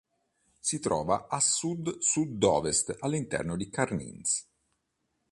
[0.57, 4.49] Si trova a sud-sud-ovest all'interno di Cairns.